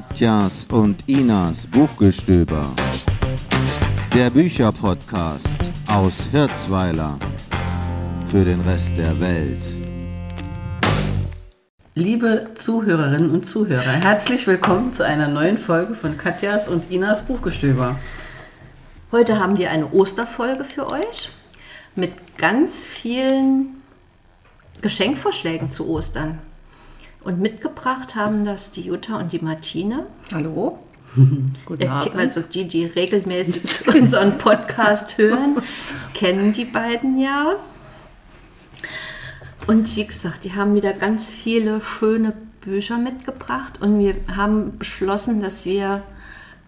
[0.00, 2.64] Katjas und Inas Buchgestöber.
[4.14, 5.46] Der Bücherpodcast
[5.88, 7.18] aus Hirzweiler
[8.30, 9.62] für den Rest der Welt.
[11.94, 17.96] Liebe Zuhörerinnen und Zuhörer, herzlich willkommen zu einer neuen Folge von Katjas und Inas Buchgestöber.
[19.12, 21.28] Heute haben wir eine Osterfolge für euch
[21.94, 23.82] mit ganz vielen
[24.80, 26.38] Geschenkvorschlägen zu Ostern.
[27.22, 30.06] Und mitgebracht haben das die Jutta und die Martine.
[30.32, 30.78] Hallo.
[31.66, 32.16] Guten Abend.
[32.16, 35.56] Also die, die regelmäßig unseren Podcast hören,
[36.14, 37.56] kennen die beiden ja.
[39.66, 45.40] Und wie gesagt, die haben wieder ganz viele schöne Bücher mitgebracht und wir haben beschlossen,
[45.40, 46.02] dass wir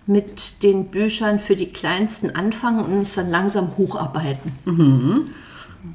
[0.06, 4.52] mit den Büchern für die Kleinsten anfangen und uns dann langsam hocharbeiten.
[4.64, 5.30] Mhm.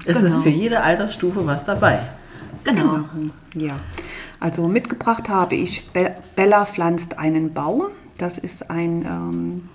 [0.05, 0.27] Es genau.
[0.27, 1.99] ist für jede Altersstufe was dabei.
[2.63, 3.05] Genau.
[3.13, 3.33] genau.
[3.55, 3.75] Ja.
[4.39, 5.89] Also mitgebracht habe ich
[6.35, 7.87] Bella pflanzt einen Baum.
[8.17, 9.69] Das ist ein ähm,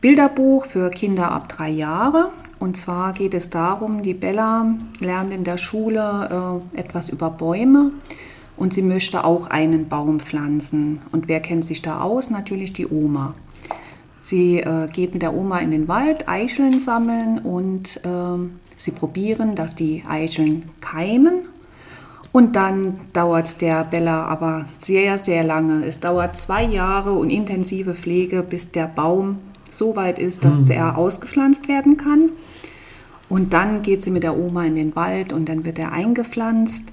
[0.00, 2.30] Bilderbuch für Kinder ab drei Jahre.
[2.58, 4.66] Und zwar geht es darum, die Bella
[5.00, 7.92] lernt in der Schule äh, etwas über Bäume
[8.56, 11.02] und sie möchte auch einen Baum pflanzen.
[11.12, 12.30] Und wer kennt sich da aus?
[12.30, 13.34] Natürlich die Oma.
[14.20, 19.54] Sie äh, geht mit der Oma in den Wald, Eicheln sammeln und äh, sie probieren,
[19.54, 21.42] dass die Eicheln keimen
[22.36, 25.86] und dann dauert der Bella aber sehr, sehr lange.
[25.86, 29.38] Es dauert zwei Jahre und intensive Pflege, bis der Baum
[29.70, 30.70] so weit ist, dass mhm.
[30.70, 32.28] er ausgepflanzt werden kann.
[33.30, 36.84] Und dann geht sie mit der Oma in den Wald und dann wird er eingepflanzt.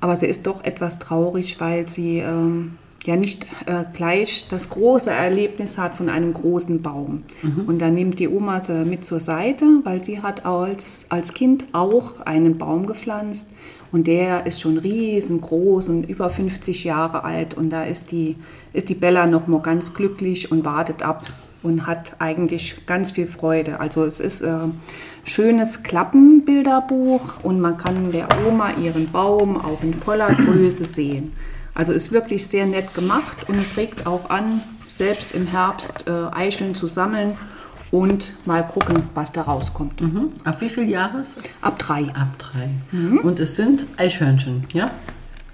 [0.00, 5.10] Aber sie ist doch etwas traurig, weil sie ähm, ja nicht äh, gleich das große
[5.10, 7.24] Erlebnis hat von einem großen Baum.
[7.42, 7.64] Mhm.
[7.66, 11.64] Und dann nimmt die Oma sie mit zur Seite, weil sie hat als, als Kind
[11.72, 13.48] auch einen Baum gepflanzt
[13.94, 17.54] und der ist schon riesengroß und über 50 Jahre alt.
[17.54, 18.34] Und da ist die,
[18.72, 21.22] ist die Bella noch mal ganz glücklich und wartet ab
[21.62, 23.78] und hat eigentlich ganz viel Freude.
[23.78, 29.80] Also es ist ein äh, schönes Klappenbilderbuch und man kann der Oma ihren Baum auch
[29.84, 31.32] in voller Größe sehen.
[31.72, 36.34] Also ist wirklich sehr nett gemacht und es regt auch an, selbst im Herbst äh,
[36.34, 37.36] Eicheln zu sammeln
[37.94, 40.00] und mal gucken, was da rauskommt.
[40.00, 40.32] Mhm.
[40.42, 41.34] Ab wie viel Jahres?
[41.60, 42.06] Ab drei.
[42.08, 42.68] Ab drei.
[42.90, 43.18] Mhm.
[43.18, 44.90] Und es sind Eichhörnchen, ja?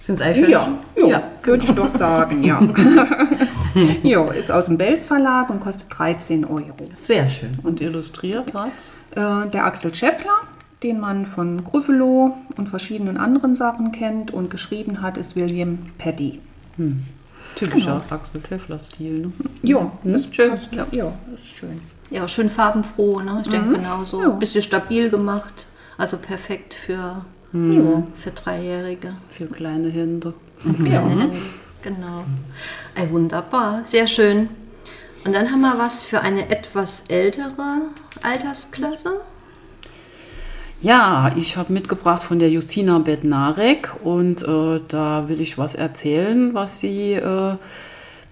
[0.01, 0.78] Sind es Eichhörnchen?
[0.97, 1.23] Ja, ja, ja.
[1.43, 2.59] würde ich doch sagen, ja.
[4.03, 6.73] ja, ist aus dem Bells Verlag und kostet 13 Euro.
[6.95, 7.59] Sehr schön.
[7.62, 8.72] Und illustriert hat?
[9.17, 10.41] Äh, der Axel Scheffler,
[10.83, 16.41] den man von Gruffalo und verschiedenen anderen Sachen kennt und geschrieben hat, ist William Paddy.
[16.78, 17.05] Hm.
[17.57, 18.15] Typischer genau.
[18.15, 19.27] Axel Scheffler-Stil.
[19.27, 19.33] Ne?
[19.62, 20.15] Ja, hm?
[20.15, 20.55] ist schön.
[20.72, 20.87] Ja.
[20.91, 21.83] ja, ist schön.
[22.10, 23.38] Ja, schön farbenfroh, ne?
[23.43, 23.53] Ich mhm.
[23.53, 24.21] denke genauso.
[24.21, 24.31] Ja.
[24.31, 25.66] Ein bisschen stabil gemacht.
[25.97, 28.09] Also perfekt für, mhm.
[28.16, 29.15] für Dreijährige.
[29.31, 30.34] Für kleine Hände.
[30.84, 31.03] Ja.
[31.82, 32.25] Genau.
[32.94, 34.50] Ey, wunderbar, sehr schön.
[35.25, 37.82] Und dann haben wir was für eine etwas ältere
[38.22, 39.21] Altersklasse.
[40.82, 46.54] Ja, ich habe mitgebracht von der Justina Bednarek und äh, da will ich was erzählen,
[46.54, 47.56] was sie äh,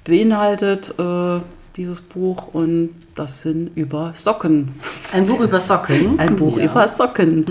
[0.05, 0.95] beinhaltet.
[0.99, 1.41] Äh,
[1.79, 4.69] dieses Buch und das sind über Socken.
[5.13, 6.19] Ein Buch über Socken?
[6.19, 6.65] Ein Buch ja.
[6.65, 7.47] über Socken.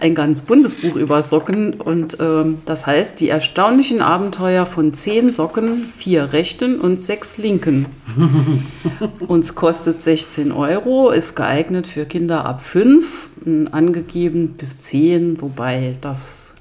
[0.00, 5.30] Ein ganz buntes Buch über Socken und ähm, das heißt die erstaunlichen Abenteuer von zehn
[5.30, 7.86] Socken, vier rechten und sechs linken.
[9.28, 13.28] Uns kostet 16 Euro, ist geeignet für Kinder ab fünf,
[13.70, 16.55] angegeben bis zehn, wobei das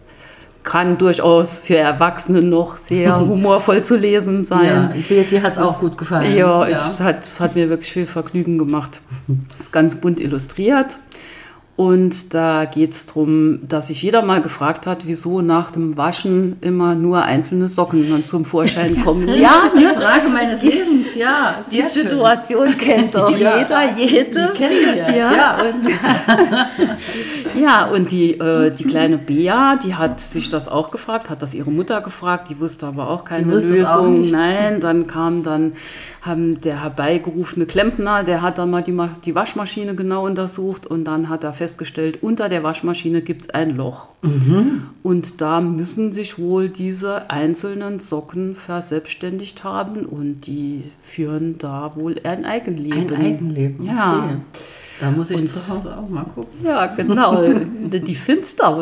[0.65, 4.65] kann durchaus für Erwachsene noch sehr humorvoll zu lesen sein.
[4.65, 6.35] Ja, ich sehe, dir hat es auch gut gefallen.
[6.35, 6.67] Ja, ja.
[6.67, 8.99] Es hat, hat mir wirklich viel Vergnügen gemacht.
[9.59, 10.97] Ist ganz bunt illustriert.
[11.77, 16.55] Und da geht es darum, dass sich jeder mal gefragt hat, wieso nach dem Waschen
[16.61, 19.27] immer nur einzelne Socken zum Vorschein kommen.
[19.35, 21.59] ja, die Frage meines Lebens, ja.
[21.69, 22.77] Die Situation schön.
[22.77, 23.57] kennt doch ja.
[23.57, 24.51] jeder, jede.
[24.53, 25.17] Die kennen wir.
[25.17, 25.85] Ja, ja, und,
[27.55, 31.53] ja, und die, äh, die kleine Bea, die hat sich das auch gefragt, hat das
[31.53, 33.85] ihre Mutter gefragt, die wusste aber auch keine Lösung.
[33.85, 35.73] Auch Nein, dann kam dann
[36.25, 41.29] haben der herbeigerufene Klempner, der hat dann mal die, die Waschmaschine genau untersucht und dann
[41.29, 44.07] hat er festgestellt, unter der Waschmaschine gibt es ein Loch.
[44.23, 44.87] Mhm.
[45.03, 52.15] Und da müssen sich wohl diese einzelnen Socken verselbstständigt haben und die führen da wohl
[52.23, 53.13] ein Eigenleben.
[53.13, 54.23] Ein Eigenleben, ja.
[54.25, 54.37] Okay.
[54.99, 56.63] Da muss ich und, zu Hause auch mal gucken.
[56.63, 57.43] Ja, genau.
[57.43, 58.15] die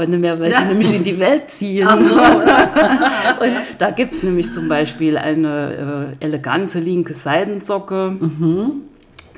[0.08, 0.62] nicht mehr, weil ja.
[0.62, 1.88] sie nämlich in die Welt ziehen.
[1.90, 2.16] Ach so.
[3.44, 8.16] und da gibt es nämlich zum Beispiel eine äh, elegante linke Seidensocke.
[8.20, 8.72] Mhm.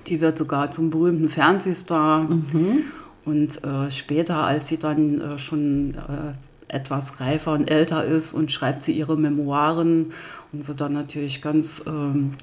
[0.08, 2.24] Die wird sogar zum berühmten Fernsehstar.
[2.24, 2.84] Mhm.
[3.24, 8.52] Und äh, später, als sie dann äh, schon äh, etwas reifer und älter ist und
[8.52, 10.12] schreibt sie ihre Memoiren
[10.52, 12.34] und wird dann natürlich ganz ähm,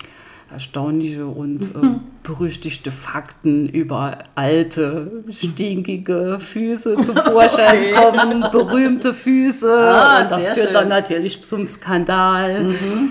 [0.53, 7.95] erstaunliche und äh, berüchtigte Fakten über alte, stinkige Füße zum Vorschein okay.
[7.95, 9.73] kommen, berühmte Füße.
[9.73, 10.73] Ah, das führt schön.
[10.73, 12.65] dann natürlich zum Skandal.
[12.65, 13.11] Mhm.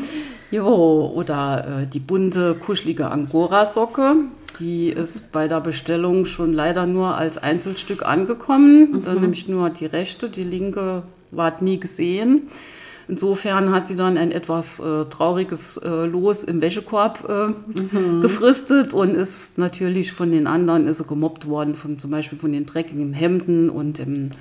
[0.52, 4.16] Jo, oder äh, die bunte, kuschelige Angora-Socke.
[4.60, 8.92] Die ist bei der Bestellung schon leider nur als Einzelstück angekommen.
[8.92, 9.04] Mhm.
[9.04, 12.50] Dann nämlich nur die rechte, die linke war nie gesehen.
[13.08, 18.22] Insofern hat sie dann ein etwas äh, trauriges äh, Los im Wäschekorb äh, mhm.
[18.22, 22.66] gefristet und ist natürlich von den anderen ist gemobbt worden, von, zum Beispiel von den
[22.66, 24.32] dreckigen Hemden und dem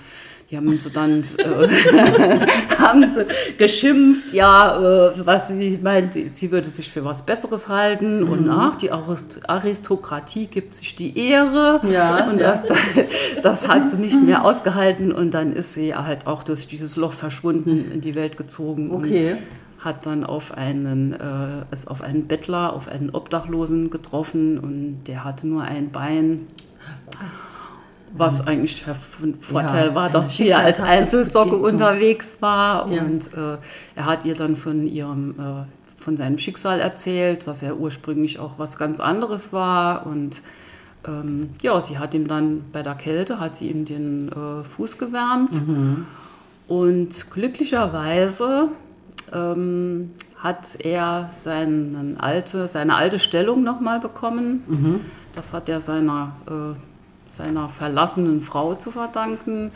[0.51, 2.47] die haben sie dann äh,
[2.79, 3.25] haben sie
[3.57, 8.31] geschimpft, ja, äh, was sie meint, sie würde sich für was Besseres halten mhm.
[8.31, 11.81] und ach, die Aristokratie gibt sich die Ehre.
[11.89, 12.51] Ja, und ja.
[12.51, 12.67] Das,
[13.43, 17.13] das hat sie nicht mehr ausgehalten und dann ist sie halt auch durch dieses Loch
[17.13, 18.91] verschwunden in die Welt gezogen.
[18.91, 19.37] Okay
[19.79, 25.25] hat dann auf einen, äh, ist auf einen Bettler, auf einen Obdachlosen getroffen und der
[25.25, 26.47] hatte nur ein Bein
[28.13, 33.03] was eigentlich der Vorteil ja, war, dass sie als Einzelsocke unterwegs war ja.
[33.03, 33.59] und äh,
[33.95, 35.65] er hat ihr dann von ihrem äh,
[35.97, 40.43] von seinem Schicksal erzählt, dass er ursprünglich auch was ganz anderes war und
[41.07, 44.99] ähm, ja, sie hat ihm dann bei der Kälte hat sie ihm den äh, Fuß
[44.99, 46.07] gewärmt mhm.
[46.69, 48.69] und glücklicherweise
[49.33, 54.65] ähm, hat er seinen alte, seine alte Stellung nochmal bekommen.
[54.67, 55.01] Mhm.
[55.35, 56.90] Das hat er seiner äh,
[57.33, 59.73] seiner verlassenen Frau zu verdanken.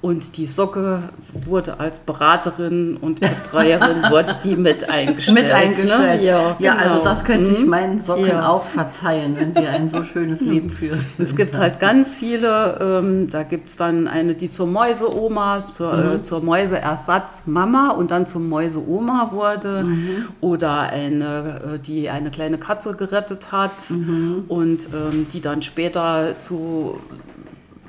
[0.00, 1.02] Und die Socke
[1.32, 5.42] wurde als Beraterin und Betreuerin wurde die mit eingestellt.
[5.42, 6.20] Mit eingestellt.
[6.20, 6.26] Ne?
[6.26, 6.84] Ja, ja genau.
[6.84, 7.70] also das könnte ich mhm.
[7.70, 8.48] meinen Socken ja.
[8.48, 11.04] auch verzeihen, wenn sie ein so schönes Leben führen.
[11.18, 15.92] Es gibt halt ganz viele, ähm, da gibt es dann eine, die zur Mäuseoma, zur,
[15.92, 16.12] äh, mhm.
[16.12, 19.82] äh, zur Mäuseersatzmama und dann zur Mäuseoma wurde.
[19.82, 20.28] Mhm.
[20.40, 24.44] Oder eine, äh, die eine kleine Katze gerettet hat mhm.
[24.46, 27.00] und ähm, die dann später zu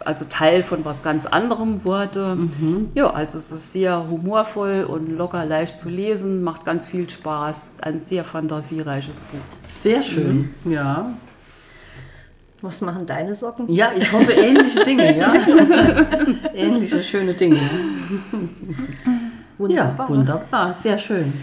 [0.05, 2.35] also Teil von was ganz anderem wurde.
[2.35, 2.89] Mhm.
[2.93, 7.73] Ja, also es ist sehr humorvoll und locker leicht zu lesen, macht ganz viel Spaß.
[7.81, 9.39] Ein sehr fantasiereiches Buch.
[9.67, 10.71] Sehr schön, mhm.
[10.71, 11.11] ja.
[12.61, 13.71] Was machen deine Socken?
[13.71, 15.33] Ja, ich hoffe ähnliche Dinge, ja.
[16.53, 17.59] ähnliche schöne Dinge.
[19.57, 19.95] Wunderbar.
[19.97, 21.33] Ja, wunderbar, sehr schön.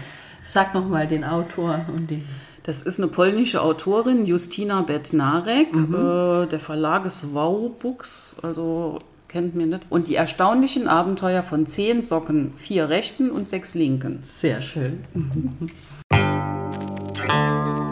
[0.45, 2.23] Sag nochmal den Autor und den.
[2.67, 5.73] Das ist eine polnische Autorin, Justina Bednarek.
[5.73, 5.95] Mhm.
[5.95, 8.99] Äh, der Verlag ist Wow Books, also
[9.29, 9.83] kennt mir nicht.
[9.89, 14.19] Und die erstaunlichen Abenteuer von zehn Socken, vier rechten und sechs linken.
[14.21, 14.99] Sehr schön.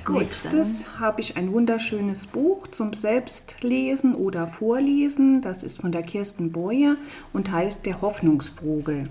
[0.00, 5.42] als Gut, nächstes habe ich ein wunderschönes Buch zum Selbstlesen oder Vorlesen.
[5.42, 6.96] Das ist von der Kirsten Boyer
[7.32, 9.10] und heißt Der Hoffnungsvogel.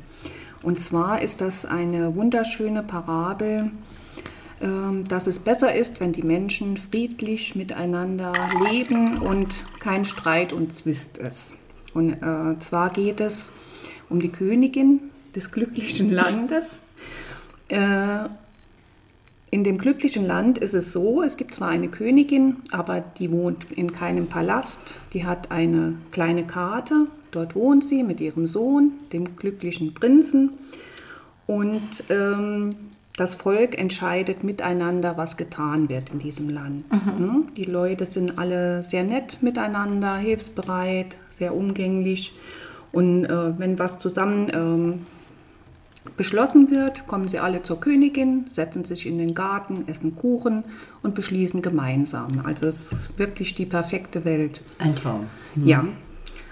[0.64, 3.72] Und zwar ist das eine wunderschöne Parabel,
[4.62, 8.34] ähm, dass es besser ist, wenn die Menschen friedlich miteinander
[8.70, 11.54] leben und kein Streit und Zwist ist.
[11.94, 13.52] Und äh, zwar geht es
[14.10, 16.82] um die Königin des glücklichen Landes.
[19.52, 23.72] In dem glücklichen Land ist es so, es gibt zwar eine Königin, aber die wohnt
[23.72, 25.00] in keinem Palast.
[25.14, 27.08] Die hat eine kleine Karte.
[27.32, 30.52] Dort wohnt sie mit ihrem Sohn, dem glücklichen Prinzen.
[31.48, 32.70] Und ähm,
[33.16, 36.86] das Volk entscheidet miteinander, was getan wird in diesem Land.
[36.92, 37.26] Mhm.
[37.26, 37.44] Ne?
[37.58, 42.34] Die Leute sind alle sehr nett miteinander, hilfsbereit, sehr umgänglich.
[42.92, 45.02] Und äh, wenn was zusammen ähm,
[46.18, 50.64] beschlossen wird, kommen sie alle zur Königin, setzen sich in den Garten, essen Kuchen
[51.04, 52.28] und beschließen gemeinsam.
[52.44, 54.62] Also es ist wirklich die perfekte Welt.
[54.78, 55.28] Ein Traum.
[55.56, 55.68] Mhm.
[55.68, 55.86] Ja.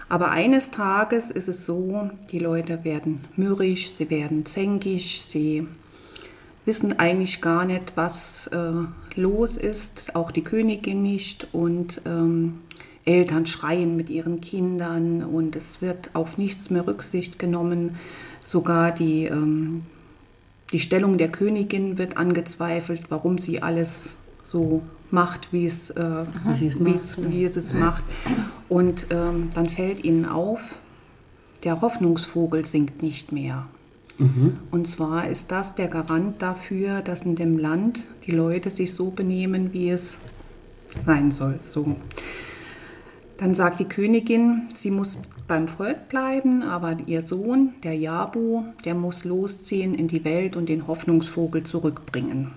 [0.09, 5.67] Aber eines Tages ist es so, die Leute werden mürrisch, sie werden zänkig, sie
[6.65, 12.59] wissen eigentlich gar nicht, was äh, los ist, auch die Königin nicht und ähm,
[13.07, 17.95] Eltern schreien mit ihren Kindern und es wird auf nichts mehr Rücksicht genommen.
[18.43, 19.83] Sogar die, ähm,
[20.71, 26.93] die Stellung der Königin wird angezweifelt, warum sie alles so macht, wie es, äh, wie,
[26.93, 28.03] es, wie es es macht.
[28.69, 30.75] Und ähm, dann fällt ihnen auf,
[31.63, 33.67] der Hoffnungsvogel singt nicht mehr.
[34.17, 34.57] Mhm.
[34.71, 39.11] Und zwar ist das der Garant dafür, dass in dem Land die Leute sich so
[39.11, 40.19] benehmen, wie es
[41.05, 41.59] sein soll.
[41.61, 41.95] So.
[43.37, 45.17] Dann sagt die Königin, sie muss
[45.47, 50.67] beim Volk bleiben, aber ihr Sohn, der Jabu, der muss losziehen in die Welt und
[50.67, 52.51] den Hoffnungsvogel zurückbringen.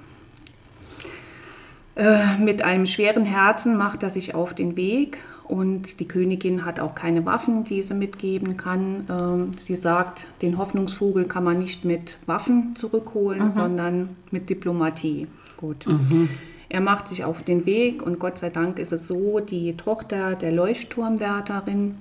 [1.97, 6.81] Äh, mit einem schweren Herzen macht er sich auf den Weg und die Königin hat
[6.81, 9.05] auch keine Waffen, die sie mitgeben kann.
[9.11, 13.51] Ähm, sie sagt, den Hoffnungsvogel kann man nicht mit Waffen zurückholen, mhm.
[13.51, 15.27] sondern mit Diplomatie.
[15.57, 15.87] Gut.
[15.87, 16.31] Mhm.
[16.71, 20.37] Er macht sich auf den Weg und Gott sei Dank ist es so, die Tochter
[20.37, 21.97] der Leuchtturmwärterin,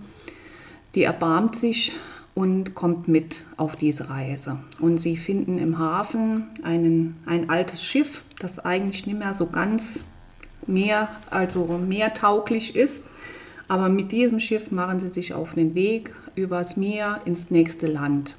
[0.94, 1.94] die erbarmt sich
[2.36, 4.60] und kommt mit auf diese Reise.
[4.80, 10.06] Und sie finden im Hafen einen, ein altes Schiff, das eigentlich nicht mehr so ganz
[10.68, 13.06] mehr, also mehrtauglich ist.
[13.68, 18.36] Aber mit diesem Schiff machen sie sich auf den Weg übers Meer ins nächste Land.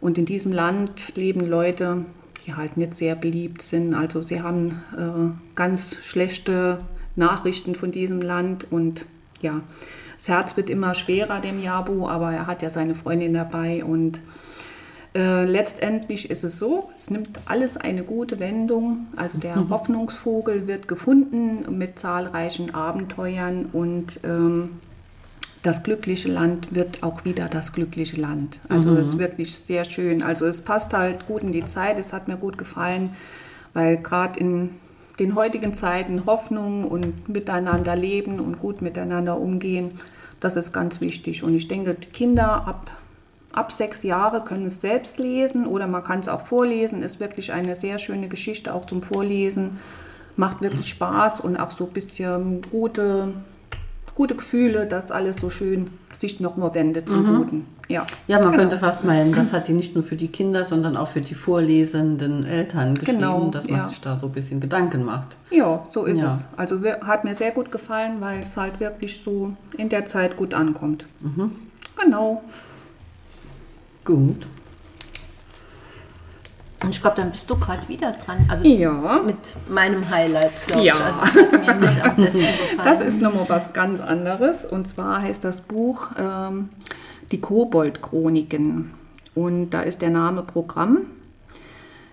[0.00, 2.04] Und in diesem Land leben Leute,
[2.46, 3.94] die halt nicht sehr beliebt sind.
[3.94, 6.78] Also sie haben äh, ganz schlechte
[7.16, 9.06] Nachrichten von diesem Land und
[9.40, 9.62] ja,
[10.16, 14.20] das Herz wird immer schwerer dem Jabu, aber er hat ja seine Freundin dabei und
[15.14, 19.06] äh, letztendlich ist es so, es nimmt alles eine gute Wendung.
[19.16, 19.70] Also der mhm.
[19.70, 24.80] Hoffnungsvogel wird gefunden mit zahlreichen Abenteuern und ähm,
[25.66, 28.60] das glückliche Land wird auch wieder das glückliche Land.
[28.68, 28.98] Also mhm.
[28.98, 30.22] es ist wirklich sehr schön.
[30.22, 31.98] Also es passt halt gut in die Zeit.
[31.98, 33.16] Es hat mir gut gefallen,
[33.74, 34.70] weil gerade in
[35.18, 39.90] den heutigen Zeiten Hoffnung und miteinander leben und gut miteinander umgehen,
[40.38, 41.42] das ist ganz wichtig.
[41.42, 42.92] Und ich denke, die Kinder ab,
[43.52, 47.02] ab sechs Jahre können es selbst lesen oder man kann es auch vorlesen.
[47.02, 49.78] Ist wirklich eine sehr schöne Geschichte auch zum Vorlesen.
[50.36, 53.32] Macht wirklich Spaß und auch so ein bisschen gute
[54.16, 57.36] gute Gefühle, dass alles so schön sich noch nur wendet zum mhm.
[57.36, 57.66] Guten.
[57.88, 58.62] Ja, ja man genau.
[58.62, 61.34] könnte fast meinen, das hat die nicht nur für die Kinder, sondern auch für die
[61.34, 63.86] vorlesenden Eltern geschrieben, genau, dass man ja.
[63.86, 65.36] sich da so ein bisschen Gedanken macht.
[65.50, 66.28] Ja, so ist ja.
[66.28, 66.48] es.
[66.56, 70.54] Also hat mir sehr gut gefallen, weil es halt wirklich so in der Zeit gut
[70.54, 71.04] ankommt.
[71.20, 71.52] Mhm.
[72.02, 72.42] Genau.
[74.04, 74.46] Gut.
[76.82, 78.44] Und ich glaube, dann bist du gerade wieder dran.
[78.48, 79.20] Also ja.
[79.24, 79.36] mit
[79.68, 80.94] meinem Highlight, glaube ja.
[80.94, 82.04] ich.
[82.04, 82.36] Also das,
[82.84, 84.66] das ist nochmal was ganz anderes.
[84.66, 86.68] Und zwar heißt das Buch ähm,
[87.32, 88.92] Die Kobold-Chroniken.
[89.34, 90.98] Und da ist der Name Programm.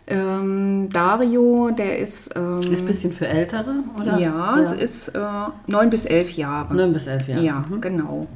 [0.07, 2.31] Ähm, Dario, der ist.
[2.35, 4.17] Ähm, ist ein bisschen für Ältere, oder?
[4.19, 4.59] Ja, ja.
[4.59, 5.19] es ist äh,
[5.67, 6.75] neun bis elf Jahre.
[6.75, 7.43] Neun bis elf Jahre.
[7.43, 7.79] Ja, mhm.
[7.79, 8.27] genau.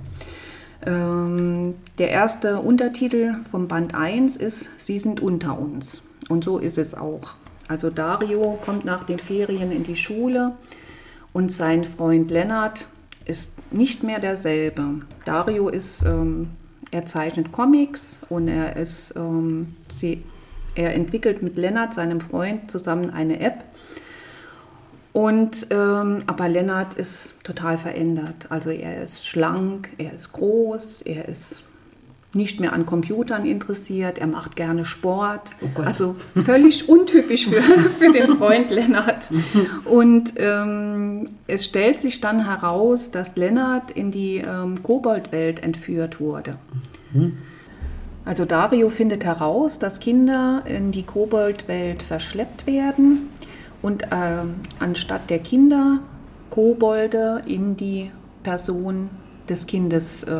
[0.86, 6.03] Ähm, der erste Untertitel vom Band 1 ist Sie sind unter uns.
[6.29, 7.36] Und so ist es auch.
[7.67, 10.53] Also Dario kommt nach den Ferien in die Schule
[11.34, 12.88] und sein Freund Lennart
[13.25, 15.01] ist nicht mehr derselbe.
[15.25, 16.50] Dario ist, ähm,
[16.91, 20.24] er zeichnet Comics und er ist, ähm, sie,
[20.75, 23.65] er entwickelt mit Lennart, seinem Freund, zusammen eine App.
[25.12, 28.48] Und, ähm, aber Lennart ist total verändert.
[28.50, 31.63] Also er ist schlank, er ist groß, er ist
[32.34, 35.51] nicht mehr an Computern interessiert, er macht gerne Sport.
[35.62, 37.62] Oh also völlig untypisch für,
[38.00, 39.29] für den Freund Lennart.
[39.86, 46.57] Und ähm, es stellt sich dann heraus, dass Lennart in die ähm, Koboldwelt entführt wurde.
[48.25, 53.29] Also Dario findet heraus, dass Kinder in die Koboldwelt verschleppt werden
[53.81, 56.00] und ähm, anstatt der Kinder
[56.50, 58.12] Kobolde in die
[58.43, 59.10] Person
[59.49, 60.31] des Kindes äh,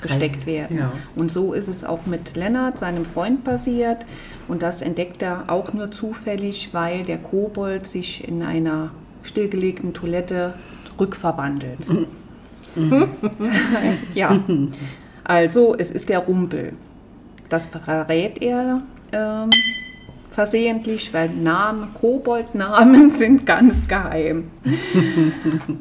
[0.00, 0.78] gesteckt werden.
[0.78, 0.92] Ja.
[1.14, 4.06] Und so ist es auch mit Lennart, seinem Freund, passiert.
[4.46, 8.90] Und das entdeckt er auch nur zufällig, weil der Kobold sich in einer
[9.22, 10.54] stillgelegten Toilette
[10.98, 11.88] rückverwandelt.
[11.88, 12.06] Mhm.
[14.14, 14.40] ja,
[15.24, 16.72] also es ist der Rumpel.
[17.48, 19.50] Das verrät er ähm,
[20.30, 24.50] versehentlich, weil Namen, Koboldnamen sind ganz geheim.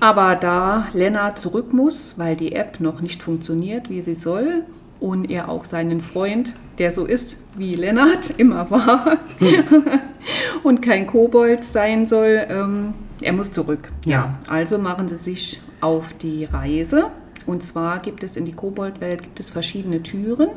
[0.00, 4.64] Aber da Lennart zurück muss, weil die App noch nicht funktioniert, wie sie soll,
[5.00, 9.18] und er auch seinen Freund, der so ist, wie Lennart immer war,
[10.62, 13.92] und kein Kobold sein soll, ähm, er muss zurück.
[14.04, 14.38] Ja.
[14.48, 17.06] Also machen sie sich auf die Reise.
[17.46, 20.50] Und zwar gibt es in die Koboldwelt gibt es verschiedene Türen.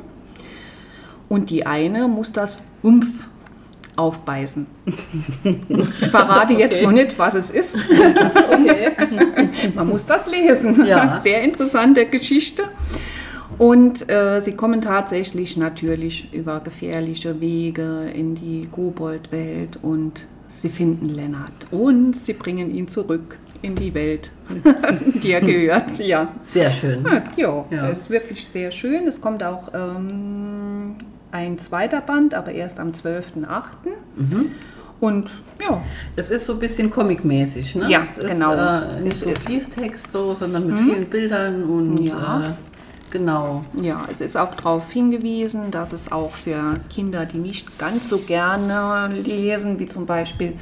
[1.30, 3.28] Und die eine muss das Umpf
[4.00, 4.66] aufbeißen.
[6.02, 6.64] Ich verrate okay.
[6.64, 7.78] jetzt noch nicht, was es ist.
[8.50, 8.92] Okay.
[9.76, 10.86] Man muss das lesen.
[10.86, 11.20] Ja.
[11.22, 12.64] Sehr interessante Geschichte.
[13.58, 21.10] Und äh, sie kommen tatsächlich natürlich über gefährliche Wege in die Koboldwelt und sie finden
[21.10, 24.32] Lennart und sie bringen ihn zurück in die Welt,
[25.24, 26.00] die er gehört.
[26.00, 26.34] Ja.
[26.42, 27.06] Sehr schön.
[27.36, 29.08] Ja, ja, das ist wirklich sehr schön.
[29.08, 30.69] Es kommt auch ähm,
[31.32, 33.64] ein zweiter Band, aber erst am 12.08.
[34.16, 34.52] Mhm.
[35.00, 35.30] Und
[35.62, 35.82] ja.
[36.16, 37.90] Es ist so ein bisschen comicmäßig, ne?
[37.90, 38.54] Ja, es genau.
[38.54, 40.90] Ist, äh, nicht so Fließtext so, sondern mit mhm.
[40.90, 42.58] vielen Bildern und ja.
[43.12, 43.64] Genau.
[43.82, 48.20] Ja, es ist auch darauf hingewiesen, dass es auch für Kinder, die nicht ganz so
[48.20, 50.54] gerne lesen, wie zum Beispiel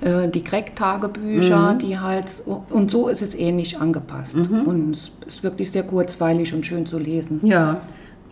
[0.00, 1.78] äh, die Crack-Tagebücher, mhm.
[1.80, 4.36] die halt, und so ist es ähnlich angepasst.
[4.36, 4.60] Mhm.
[4.62, 7.40] Und es ist wirklich sehr kurzweilig und schön zu lesen.
[7.42, 7.80] Ja.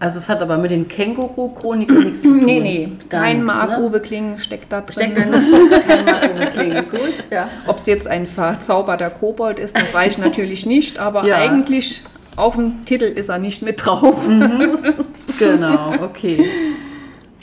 [0.00, 2.44] Also es hat aber mit den Känguru-Chroniken nichts zu tun.
[2.44, 3.44] Nee, nee, kein ne?
[3.44, 5.12] Mark-Uwe Kling steckt da drin.
[5.12, 5.18] Steckt
[5.72, 7.48] da kein Mark-Uwe Kling, gut, ja.
[7.66, 11.36] Ob es jetzt ein verzauberter Kobold ist, das weiß ich natürlich nicht, aber ja.
[11.36, 12.02] eigentlich
[12.36, 14.26] auf dem Titel ist er nicht mit drauf.
[14.26, 14.94] Mhm.
[15.38, 16.44] Genau, okay.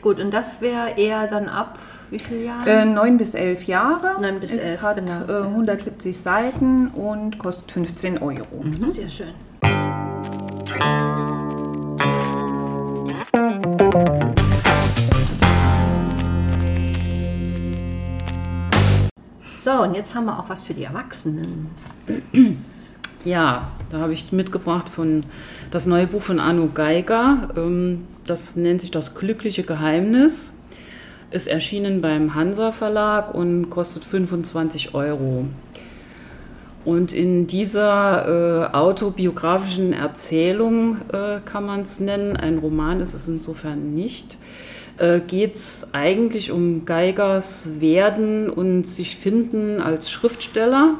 [0.01, 1.79] Gut, und das wäre eher dann ab
[2.11, 2.69] wie viele Jahre?
[2.69, 4.21] Äh, neun bis elf Jahre.
[4.21, 5.23] Neun bis es elf, hat genau.
[5.29, 8.61] äh, 170 Seiten und kostet 15 Euro.
[8.61, 8.85] Mhm.
[8.85, 9.29] Sehr schön.
[19.71, 21.69] So, und jetzt haben wir auch was für die Erwachsenen.
[23.23, 25.23] Ja, da habe ich mitgebracht von
[25.69, 27.49] das neue Buch von Arno Geiger.
[27.55, 30.57] Ähm, das nennt sich Das glückliche Geheimnis.
[31.29, 35.45] Ist erschienen beim Hansa Verlag und kostet 25 Euro.
[36.83, 43.27] Und in dieser äh, autobiografischen Erzählung äh, kann man es nennen, ein Roman ist es
[43.27, 44.37] insofern nicht,
[45.01, 50.95] äh, geht es eigentlich um Geigers Werden und sich finden als Schriftsteller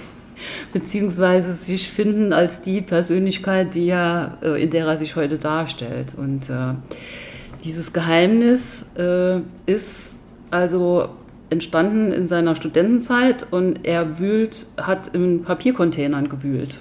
[0.72, 6.14] beziehungsweise sich finden als die Persönlichkeit, die er, äh, in der er sich heute darstellt.
[6.16, 6.74] Und äh,
[7.64, 10.16] dieses Geheimnis äh, ist
[10.50, 11.10] also
[11.50, 16.80] entstanden in seiner Studentenzeit und er wühlt, hat in Papiercontainern gewühlt.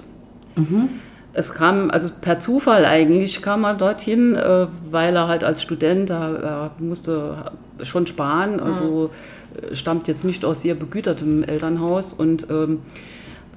[0.55, 0.89] Mhm.
[1.38, 6.10] Es kam, also per Zufall eigentlich kam er dorthin, äh, weil er halt als Student,
[6.10, 7.51] er, musste
[7.84, 9.12] schon sparen, also
[9.70, 9.75] mhm.
[9.75, 12.79] stammt jetzt nicht aus sehr begütertem Elternhaus und ähm,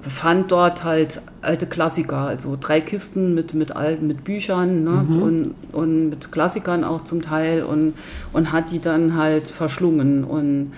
[0.03, 5.07] fand dort halt alte Klassiker, also drei Kisten mit, mit alten, mit Büchern ne?
[5.09, 5.23] Mhm.
[5.23, 7.95] und, und mit Klassikern auch zum Teil und,
[8.35, 10.25] und hat die dann halt verschlungen.
[10.25, 10.73] Und,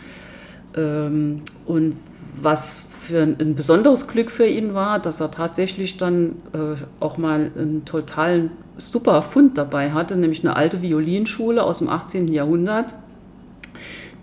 [0.76, 1.96] ähm, und
[2.34, 7.18] was für ein, ein, besonderes Glück für ihn war, dass er tatsächlich dann äh, auch
[7.18, 12.28] mal einen totalen super Fund dabei hatte, nämlich eine alte Violinschule aus dem 18.
[12.28, 12.94] Jahrhundert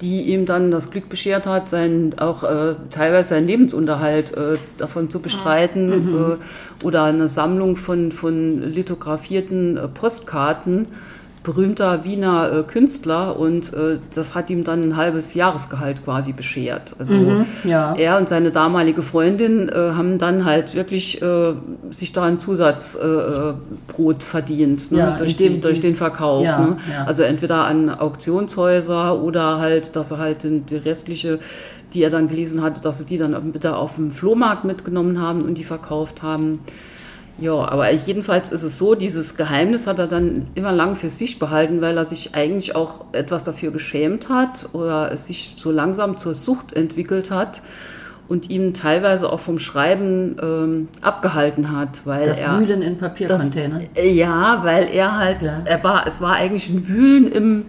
[0.02, 5.10] die ihm dann das Glück beschert hat, seinen, auch äh, teilweise seinen Lebensunterhalt äh, davon
[5.10, 6.38] zu bestreiten mhm.
[6.38, 10.88] äh, oder eine Sammlung von, von lithografierten äh, Postkarten
[11.44, 16.96] berühmter Wiener äh, Künstler und äh, das hat ihm dann ein halbes Jahresgehalt quasi beschert.
[17.00, 17.96] Also mhm, ja.
[17.96, 21.54] er und seine damalige Freundin äh, haben dann halt wirklich äh,
[21.90, 24.98] sich da ein Zusatzbrot äh, verdient ne?
[24.98, 26.44] ja, durch, die, durch, den Verkauf.
[26.44, 26.78] Ja, ne?
[27.06, 31.40] Also entweder an Auktionshäuser oder halt, dass er halt die restliche
[31.94, 35.42] die er dann gelesen hatte, dass sie die dann wieder auf dem Flohmarkt mitgenommen haben
[35.44, 36.60] und die verkauft haben.
[37.42, 41.40] Ja, aber jedenfalls ist es so, dieses Geheimnis hat er dann immer lang für sich
[41.40, 46.18] behalten, weil er sich eigentlich auch etwas dafür geschämt hat oder es sich so langsam
[46.18, 47.62] zur Sucht entwickelt hat
[48.28, 53.88] und ihm teilweise auch vom Schreiben ähm, abgehalten hat, weil das er Wühlen in Papiercontainern.
[53.96, 55.62] Äh, ja, weil er halt, ja.
[55.66, 57.66] er war, es war eigentlich ein Wühlen im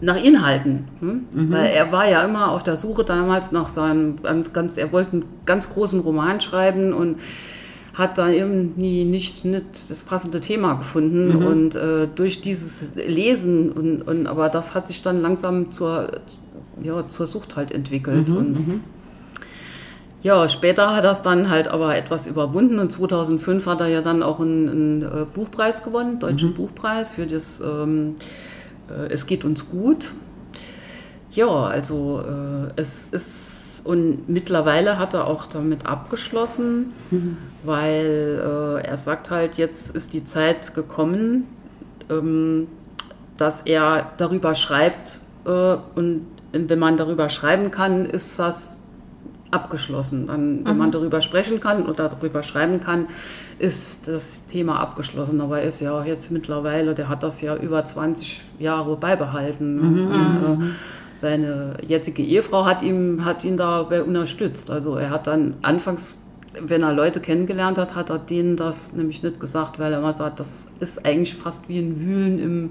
[0.00, 1.26] nach Inhalten, hm?
[1.32, 1.52] mhm.
[1.52, 5.12] weil er war ja immer auf der Suche damals nach seinem ganz, ganz, er wollte
[5.12, 7.18] einen ganz großen Roman schreiben und
[7.94, 11.38] hat da irgendwie nicht, nicht das passende Thema gefunden.
[11.38, 11.46] Mhm.
[11.46, 16.08] Und äh, durch dieses Lesen, und, und, aber das hat sich dann langsam zur,
[16.82, 18.28] ja, zur Sucht halt entwickelt.
[18.28, 18.36] Mhm.
[18.36, 18.80] Und, mhm.
[20.24, 24.02] ja, später hat er es dann halt aber etwas überwunden und 2005 hat er ja
[24.02, 26.54] dann auch einen, einen äh, Buchpreis gewonnen, Deutschen mhm.
[26.54, 28.16] Buchpreis für das ähm,
[28.90, 30.10] äh, Es geht uns gut.
[31.30, 37.36] Ja, also äh, es ist und mittlerweile hat er auch damit abgeschlossen, mhm.
[37.62, 38.42] weil
[38.82, 41.44] äh, er sagt halt, jetzt ist die Zeit gekommen,
[42.10, 42.66] ähm,
[43.36, 48.80] dass er darüber schreibt äh, und wenn man darüber schreiben kann, ist das
[49.50, 50.26] abgeschlossen.
[50.26, 50.78] Dann, wenn mhm.
[50.78, 53.06] man darüber sprechen kann oder darüber schreiben kann,
[53.58, 55.40] ist das Thema abgeschlossen.
[55.40, 59.76] Aber er ist ja jetzt mittlerweile, der hat das ja über 20 Jahre beibehalten.
[59.76, 60.06] Mhm.
[60.06, 60.66] Und, äh,
[61.24, 64.70] seine jetzige Ehefrau hat, ihm, hat ihn dabei unterstützt.
[64.70, 66.22] Also er hat dann anfangs,
[66.60, 70.12] wenn er Leute kennengelernt hat, hat er denen das nämlich nicht gesagt, weil er immer
[70.12, 72.70] sagt, das ist eigentlich fast wie ein Wühlen im,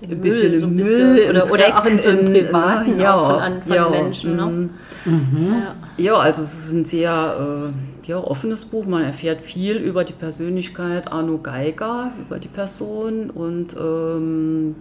[0.00, 2.98] Im ein bisschen Müll, im so Müll bisschen, oder, oder, auch in so einem privaten
[2.98, 4.36] ja, von, von ja, Menschen.
[4.36, 4.68] Ne?
[5.04, 5.54] Mhm.
[5.96, 6.04] Ja.
[6.04, 6.14] ja.
[6.16, 8.84] also es ist ein sehr äh, ja, offenes Buch.
[8.84, 14.74] Man erfährt viel über die Persönlichkeit Arno Geiger, über die Person und ähm,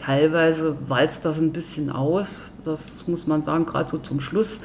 [0.00, 4.60] Teilweise walzt das ein bisschen aus, das muss man sagen, gerade so zum Schluss.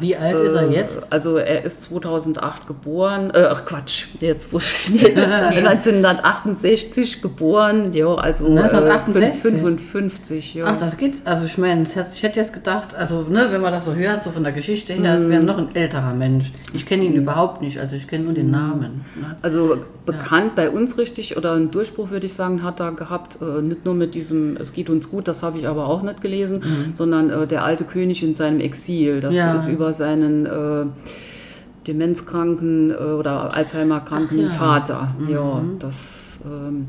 [0.00, 1.12] Wie alt ist er jetzt?
[1.12, 9.60] Also er ist 2008 geboren, äh, ach Quatsch, jetzt 1968 geboren, ja, also 1968?
[9.60, 10.64] 55, ja.
[10.66, 13.84] Ach, das geht, also ich meine, ich hätte jetzt gedacht, also ne, wenn man das
[13.84, 16.52] so hört, so von der Geschichte her, es wäre noch ein älterer Mensch.
[16.72, 19.04] Ich kenne ihn überhaupt nicht, also ich kenne nur den Namen.
[19.20, 19.36] Ne?
[19.42, 23.62] Also bekannt bei uns richtig oder einen Durchbruch, würde ich sagen, hat er gehabt, äh,
[23.62, 26.92] nicht nur mit diesem Es geht uns gut, das habe ich aber auch nicht gelesen,
[26.94, 29.54] sondern äh, der alte König in seinem Exil, das Ja.
[29.56, 30.86] ist über seinen äh,
[31.86, 34.50] demenzkranken äh, oder Alzheimer-kranken ja.
[34.50, 35.14] Vater.
[35.28, 36.40] Ja, das.
[36.44, 36.86] Ähm,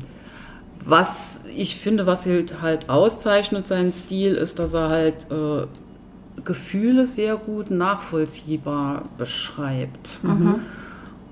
[0.84, 5.66] was ich finde, was halt, halt auszeichnet seinen Stil, ist, dass er halt äh,
[6.44, 10.20] Gefühle sehr gut nachvollziehbar beschreibt.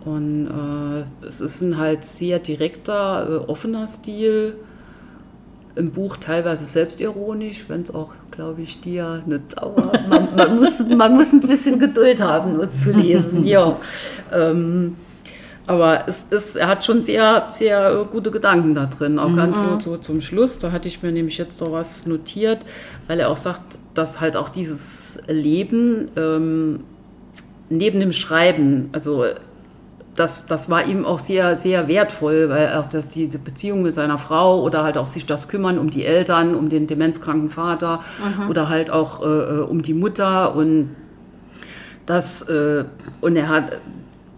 [0.05, 4.55] Und äh, es ist ein halt sehr direkter, äh, offener Stil.
[5.77, 10.81] Im Buch teilweise selbstironisch, wenn es auch, glaube ich, dir nicht, aber man, man, muss,
[10.81, 13.77] man muss ein bisschen Geduld haben, es zu lesen, ja.
[14.33, 14.97] Ähm,
[15.67, 19.79] aber es ist, er hat schon sehr, sehr gute Gedanken da drin, auch ganz so,
[19.79, 20.61] so zum Schluss.
[20.61, 22.61] Da hatte ich mir nämlich jetzt noch was notiert,
[23.09, 26.85] weil er auch sagt, dass halt auch dieses Leben ähm,
[27.69, 29.25] neben dem Schreiben, also
[30.17, 34.19] das, das war ihm auch sehr, sehr wertvoll, weil auch das, diese Beziehung mit seiner
[34.19, 38.03] Frau oder halt auch sich das Kümmern um die Eltern, um den demenzkranken Vater
[38.49, 40.57] oder halt auch äh, äh, um die Mutter.
[40.57, 40.97] Und
[42.07, 42.85] das, äh,
[43.21, 43.79] und er hat,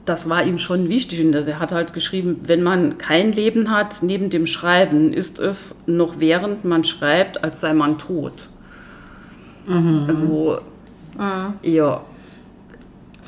[0.04, 1.24] das war ihm schon wichtig.
[1.24, 5.38] Und das, er hat halt geschrieben, wenn man kein Leben hat neben dem Schreiben, ist
[5.38, 8.48] es noch während man schreibt, als sei man tot.
[10.08, 10.58] Also,
[11.62, 12.00] ja,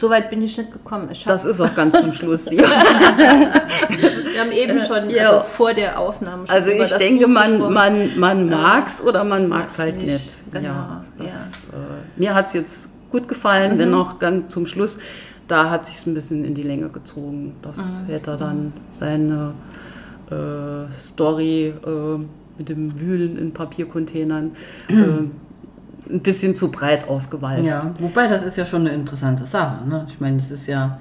[0.00, 1.10] So weit bin ich nicht gekommen.
[1.12, 2.50] Ich das ist auch ganz zum Schluss.
[2.50, 2.62] Ja.
[2.62, 5.28] wir haben eben schon, ja.
[5.28, 9.76] also vor der Aufnahme schon Also ich denke, man, man, man mag's oder man mag's
[9.76, 10.52] Mag's halt nicht, nicht.
[10.52, 11.78] genau, Ja, das, ja.
[11.78, 15.00] Äh, mir hat's jetzt gut gefallen, wenn auch ganz zum Schluss,
[15.48, 17.56] da hat sich's ein bisschen in die Länge gezogen.
[17.60, 19.52] Das hätte er dann seine
[20.30, 22.18] äh, Story äh,
[22.56, 24.52] mit dem Wühlen in Papiercontainern
[24.88, 24.94] äh,
[26.12, 27.66] ein bisschen zu breit ausgewalzt.
[27.66, 29.86] Ja, wobei das ist ja schon eine interessante Sache.
[29.86, 30.06] Ne?
[30.08, 30.98] Ich meine, es ist ja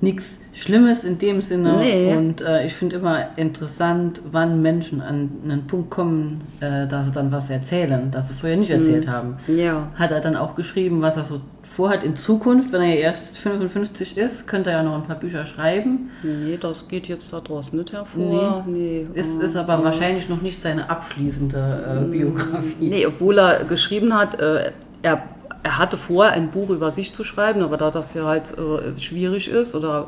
[0.00, 1.76] nichts Schlimmes in dem Sinne.
[1.78, 2.14] Nee.
[2.14, 7.12] Und äh, ich finde immer interessant, wann Menschen an einen Punkt kommen, äh, dass sie
[7.12, 9.36] dann was erzählen, das sie vorher nicht erzählt haben.
[9.46, 9.88] Ja.
[9.94, 13.36] Hat er dann auch geschrieben, was er so vorhat in Zukunft, wenn er ja erst
[13.36, 16.10] 55 ist, könnte er ja noch ein paar Bücher schreiben.
[16.22, 18.64] Nee, das geht jetzt da draußen nicht hervor.
[18.66, 19.06] Nee.
[19.14, 22.88] Ist, äh, ist aber wahrscheinlich noch nicht seine abschließende äh, Biografie.
[22.88, 25.22] Nee, obwohl er geschrieben hat, äh, er,
[25.66, 28.96] er hatte vor, ein Buch über sich zu schreiben, aber da das ja halt äh,
[29.00, 30.06] schwierig ist oder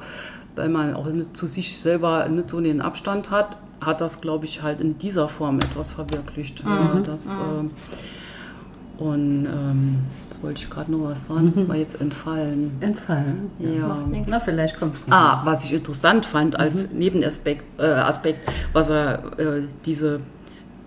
[0.55, 4.45] weil man auch nicht zu sich selber nicht so den Abstand hat, hat das, glaube
[4.45, 6.63] ich, halt in dieser Form etwas verwirklicht.
[6.65, 12.01] Ja, das, äh, und ähm, jetzt wollte ich gerade noch was sagen, das war jetzt
[12.01, 12.77] entfallen.
[12.81, 13.51] Entfallen.
[13.59, 14.07] Ja.
[14.27, 15.03] Na, vielleicht kommt es.
[15.11, 20.21] Ah, was ich interessant fand als Nebenaspekt, äh, Aspekt, was er äh, diese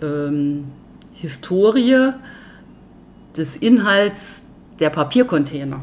[0.02, 0.66] ähm,
[1.14, 2.12] Historie
[3.36, 4.46] des Inhalts
[4.82, 5.80] der Papiercontainer.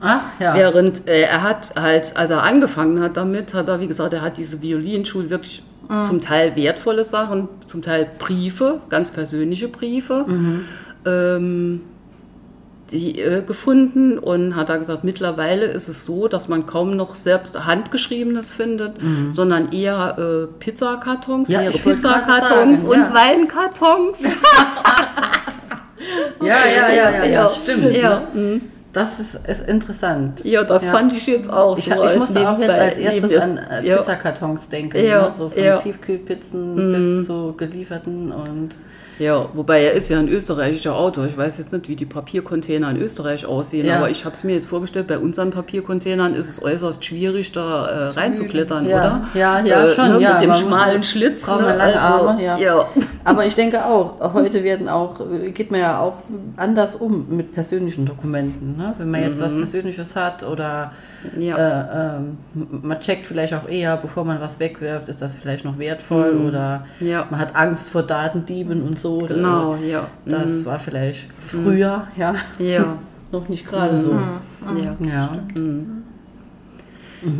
[0.00, 0.54] Ach ja.
[0.54, 4.22] Während äh, er hat halt, als er angefangen hat damit, hat er, wie gesagt, er
[4.22, 5.62] hat diese Violinschule wirklich
[6.02, 10.24] zum Teil wertvolle Sachen, zum Teil Briefe, ganz persönliche Briefe,
[11.04, 11.80] ähm,
[12.92, 17.16] die äh, gefunden und hat er gesagt, mittlerweile ist es so, dass man kaum noch
[17.16, 18.94] selbst handgeschriebenes findet,
[19.32, 23.12] sondern eher äh, Pizzakartons, Ja, gerade Pizzakartons und ja.
[23.12, 24.22] Weinkartons.
[26.42, 27.92] Ja, ja, ja, ja, ja, stimmt.
[27.94, 28.60] Ja, Ne?
[28.92, 30.44] Das ist, ist interessant.
[30.44, 30.90] ja das Ja.
[30.90, 31.78] fand ich jetzt auch.
[31.78, 33.82] Ich, so ich musste auch jetzt als erstes an äh.
[33.96, 35.04] Pizzakartons denken.
[35.04, 35.34] Ja, Ne?
[35.36, 35.76] So von ja.
[35.76, 35.80] Mhm.
[35.80, 38.70] Tiefkühlpizzen bis zu gelieferten und
[39.20, 41.26] Ja, wobei er ist ja ein österreichischer Autor.
[41.26, 43.98] Ich weiß jetzt nicht, wie die Papiercontainer in Österreich aussehen, Ja.
[43.98, 47.86] aber ich habe es mir jetzt vorgestellt, bei unseren Papiercontainern ist es äußerst schwierig, da
[47.86, 49.28] äh, reinzuklettern, Ja, oder?
[49.34, 51.46] ja, ja, schon, Ne, ja, Mit dem man schmalen Schlitz.
[51.46, 51.54] ne?
[51.76, 52.56] lange also, Arme, ja.
[52.58, 52.88] ja.
[53.24, 55.20] Aber ich denke auch, heute werden auch,
[55.54, 56.14] geht man ja auch
[56.56, 58.76] anders um mit persönlichen Dokumenten.
[58.78, 58.94] Ne?
[58.96, 60.92] Wenn man jetzt was Persönliches hat oder
[61.36, 61.42] Mhm.
[61.42, 61.56] Ja.
[61.58, 62.38] äh, ähm,
[62.82, 66.84] man checkt vielleicht auch eher, bevor man was wegwirft, ist das vielleicht noch wertvoll oder
[66.98, 67.08] Mhm.
[67.08, 67.26] Ja.
[67.28, 69.09] man hat Angst vor Datendieben und so.
[69.18, 70.08] Genau, ja.
[70.24, 72.98] Das war vielleicht früher, ja, Ja.
[73.32, 74.12] noch nicht gerade so.
[74.76, 74.96] Ja.
[75.00, 75.32] Ja.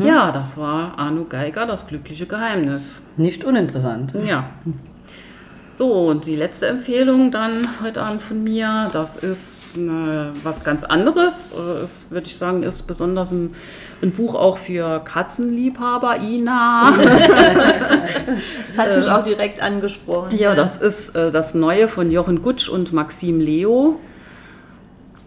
[0.05, 3.07] ja, das war Arno Geiger, das glückliche Geheimnis.
[3.17, 4.13] Nicht uninteressant.
[4.27, 4.51] Ja.
[5.77, 7.53] So, und die letzte Empfehlung dann
[7.83, 11.55] heute Abend von mir, das ist eine, was ganz anderes.
[11.55, 13.55] Äh, Ist, würde ich sagen, ist besonders ein,
[14.03, 16.93] ein Buch auch für Katzenliebhaber, Ina.
[18.67, 20.37] Das hat mich auch direkt angesprochen.
[20.37, 23.99] ja, das ist äh, das Neue von Jochen Gutsch und Maxim Leo.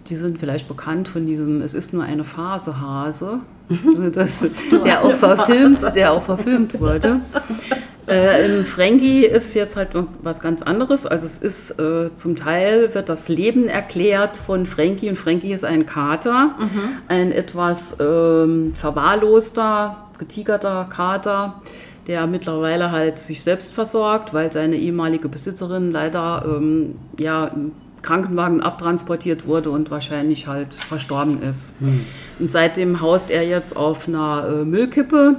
[0.08, 3.40] die sind vielleicht bekannt von diesem Es ist nur eine Phase Hase,
[4.14, 7.20] das, der, auch verfilmt, der auch verfilmt wurde.
[8.08, 9.90] Äh, in Frankie ist jetzt halt
[10.22, 11.06] was ganz anderes.
[11.06, 15.64] Also es ist äh, zum Teil wird das Leben erklärt von Frankie und Frankie ist
[15.64, 16.90] ein Kater, mhm.
[17.08, 21.62] ein etwas ähm, verwahrloster, getigerter Kater,
[22.08, 28.62] der mittlerweile halt sich selbst versorgt, weil seine ehemalige Besitzerin leider ähm, ja im Krankenwagen
[28.62, 31.82] abtransportiert wurde und wahrscheinlich halt verstorben ist.
[31.82, 32.06] Mhm.
[32.40, 35.38] Und seitdem haust er jetzt auf einer äh, Müllkippe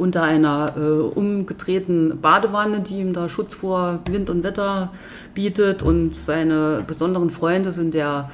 [0.00, 4.92] unter einer äh, umgedrehten Badewanne, die ihm da Schutz vor Wind und Wetter
[5.34, 5.82] bietet.
[5.82, 8.30] Und seine besonderen Freunde sind der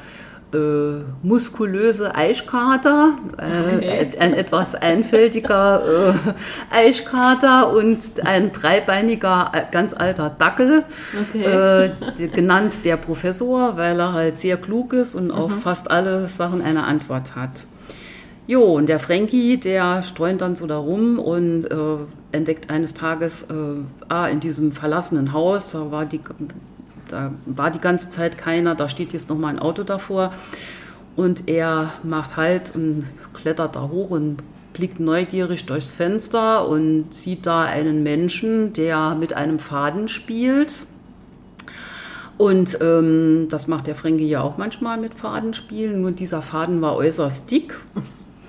[0.55, 4.11] äh, muskulöse Eichkater, äh, okay.
[4.19, 10.85] ein etwas einfältiger äh, Eichkater und ein dreibeiniger, äh, ganz alter Dackel,
[11.21, 11.43] okay.
[11.43, 15.33] Äh, genannt der Professor, weil er halt sehr klug ist und mhm.
[15.33, 17.51] auf fast alle Sachen eine Antwort hat.
[18.49, 21.77] Jo, und der Frankie, der streunt dann so da rum und äh,
[22.31, 23.55] entdeckt eines Tages, äh,
[24.09, 26.21] ah, in diesem verlassenen Haus, da war, die,
[27.09, 30.33] da war die ganze Zeit keiner, da steht jetzt nochmal ein Auto davor.
[31.17, 34.37] Und er macht halt und klettert da hoch und
[34.75, 40.83] blickt neugierig durchs Fenster und sieht da einen Menschen, der mit einem Faden spielt.
[42.39, 46.03] Und ähm, das macht der Frankie ja auch manchmal mit Fadenspielen.
[46.03, 47.75] Nur dieser Faden war äußerst dick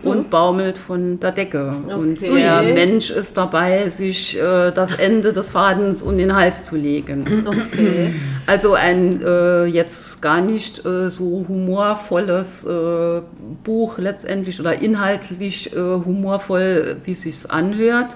[0.10, 1.74] und baumelt von der Decke.
[1.86, 1.94] Okay.
[1.94, 6.76] Und der Mensch ist dabei, sich äh, das Ende des Fadens um den Hals zu
[6.76, 7.46] legen.
[7.46, 8.14] Okay.
[8.48, 13.22] Also ein äh, jetzt gar nicht äh, so humorvolles äh,
[13.66, 18.16] Buch letztendlich oder inhaltlich äh, humorvoll, wie es sich anhört.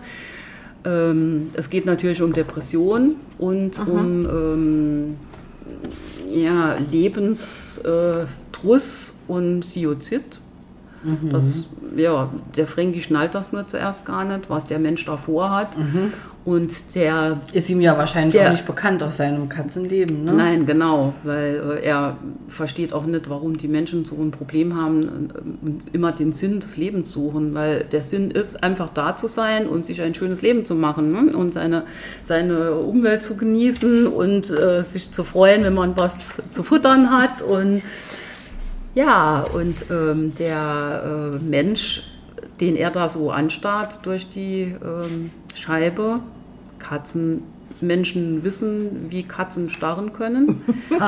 [0.85, 3.91] Ähm, es geht natürlich um Depression und Aha.
[3.91, 5.15] um ähm,
[6.27, 10.40] ja, Lebenstruss und Siozid.
[11.03, 11.31] Mhm.
[11.31, 15.77] Das, ja, der Fränki schnallt das nur zuerst gar nicht, was der Mensch davor hat.
[15.77, 16.13] Mhm.
[16.43, 17.39] Und der.
[17.53, 20.33] Ist ihm ja wahrscheinlich der, auch nicht bekannt aus seinem Katzenleben, ne?
[20.33, 25.03] Nein, genau, weil äh, er versteht auch nicht, warum die Menschen so ein Problem haben
[25.03, 29.27] äh, und immer den Sinn des Lebens suchen, weil der Sinn ist, einfach da zu
[29.27, 31.37] sein und sich ein schönes Leben zu machen ne?
[31.37, 31.83] und seine,
[32.23, 37.43] seine Umwelt zu genießen und äh, sich zu freuen, wenn man was zu futtern hat
[37.43, 37.83] und
[38.95, 42.03] ja, und ähm, der äh, Mensch,
[42.59, 46.19] den er da so anstarrt durch die ähm, Scheibe,
[46.79, 47.43] Katzen,
[47.79, 50.61] Menschen wissen, wie Katzen starren können.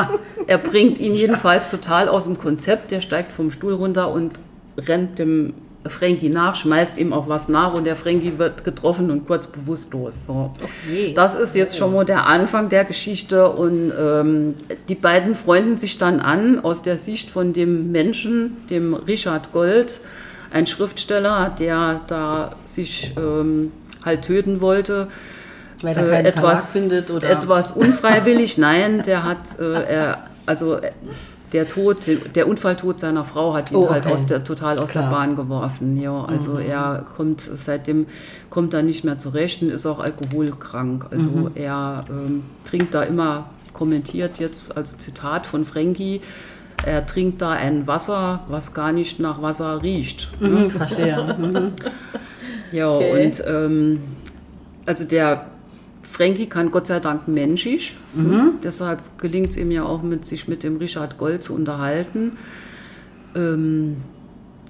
[0.48, 2.92] er bringt ihn jedenfalls total aus dem Konzept.
[2.92, 4.34] Der steigt vom Stuhl runter und
[4.78, 5.54] rennt dem
[5.88, 10.26] Frankie nach, schmeißt ihm auch was nach und der Frankie wird getroffen und kurz bewusstlos.
[10.26, 10.52] So.
[10.62, 11.14] Okay.
[11.14, 14.56] Das ist jetzt schon mal der Anfang der Geschichte und ähm,
[14.88, 20.00] die beiden freunden sich dann an aus der Sicht von dem Menschen, dem Richard Gold,
[20.52, 23.72] ein Schriftsteller, der da sich ähm,
[24.06, 25.08] halt töten wollte.
[25.82, 27.30] Weil er keinen äh, etwas, findet oder?
[27.30, 30.80] Etwas unfreiwillig, nein, der hat, äh, er, also
[31.54, 31.98] der Tod,
[32.36, 34.10] der Unfalltod seiner Frau hat ihn oh, halt okay.
[34.10, 35.06] halt aus der, total aus Klar.
[35.06, 36.00] der Bahn geworfen.
[36.02, 36.62] Ja, also mhm.
[36.62, 38.08] er kommt seitdem
[38.50, 41.06] kommt er nicht mehr zurecht und ist auch alkoholkrank.
[41.12, 41.52] Also mhm.
[41.56, 46.22] er ähm, trinkt da immer, kommentiert jetzt, also Zitat von Frankie,
[46.86, 50.30] er trinkt da ein Wasser, was gar nicht nach Wasser riecht.
[50.42, 50.50] Ne?
[50.50, 51.36] Mhm, verstehe.
[51.40, 51.72] Mhm.
[52.72, 53.26] ja, okay.
[53.26, 54.02] und ähm,
[54.86, 55.46] also der
[56.14, 57.98] Frankie kann Gott sei Dank menschig.
[58.14, 58.60] Mhm.
[58.64, 62.38] Deshalb gelingt es ihm ja auch, mit, sich mit dem Richard Gold zu unterhalten.
[63.36, 63.98] Ähm,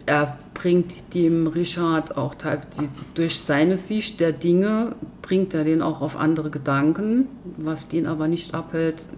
[0.06, 6.00] er bringt dem Richard auch die, durch seine Sicht der Dinge, bringt er den auch
[6.00, 7.28] auf andere Gedanken,
[7.58, 9.10] was den aber nicht abhält,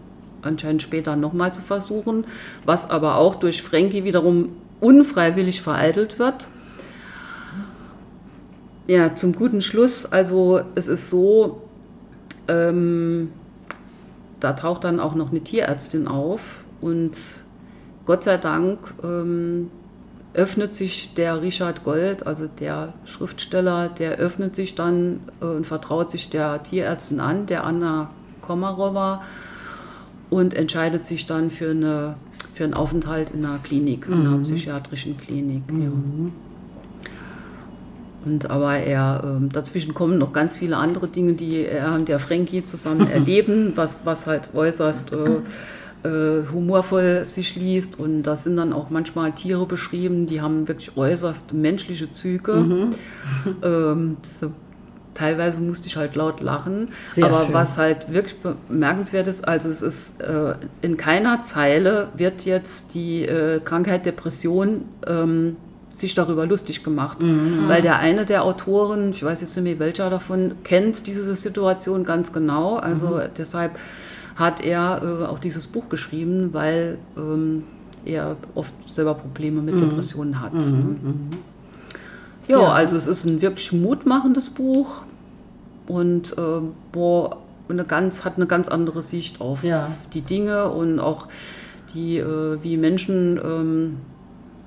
[0.41, 2.25] anscheinend später nochmal zu versuchen,
[2.65, 6.47] was aber auch durch Frankie wiederum unfreiwillig vereitelt wird.
[8.87, 11.61] Ja, zum guten Schluss, also es ist so,
[12.47, 13.31] ähm,
[14.39, 17.17] da taucht dann auch noch eine Tierärztin auf und
[18.05, 19.71] Gott sei Dank ähm,
[20.33, 26.11] öffnet sich der Richard Gold, also der Schriftsteller, der öffnet sich dann äh, und vertraut
[26.11, 28.09] sich der Tierärztin an, der Anna
[28.41, 29.23] Komarova,
[30.29, 32.15] und entscheidet sich dann für, eine,
[32.53, 34.43] für einen Aufenthalt in einer Klinik, in einer mhm.
[34.43, 35.71] psychiatrischen Klinik.
[35.71, 35.81] Mhm.
[35.81, 36.44] Ja.
[38.25, 42.19] Und aber er, äh, dazwischen kommen noch ganz viele andere Dinge, die er und der
[42.19, 47.99] Frankie zusammen erleben, was, was halt äußerst äh, äh, humorvoll sich liest.
[47.99, 52.53] Und da sind dann auch manchmal Tiere beschrieben, die haben wirklich äußerst menschliche Züge.
[52.53, 52.89] Mhm.
[53.63, 54.17] Ähm,
[55.15, 56.89] teilweise musste ich halt laut lachen.
[57.05, 57.53] Sehr aber schön.
[57.53, 58.35] was halt wirklich
[58.67, 64.85] bemerkenswert ist, also es ist äh, in keiner Zeile wird jetzt die äh, Krankheit Depression
[65.07, 65.55] ähm,
[65.95, 67.17] sich darüber lustig gemacht.
[67.67, 72.03] Weil der eine der Autoren, ich weiß jetzt nicht mehr welcher davon, kennt diese Situation
[72.03, 72.75] ganz genau.
[72.75, 73.77] Also deshalb
[74.35, 77.63] hat er äh, auch dieses Buch geschrieben, weil ähm,
[78.03, 80.53] er oft selber Probleme mit Depressionen hat.
[80.53, 80.95] ne?
[82.47, 82.71] Ja, Ja.
[82.73, 85.03] also es ist ein wirklich mutmachendes Buch
[85.87, 87.37] und äh, boah,
[87.69, 89.89] eine ganz, hat eine ganz andere Sicht auf Ja.
[90.13, 91.27] die Dinge und auch
[91.95, 93.97] die, äh, wie Menschen, ähm,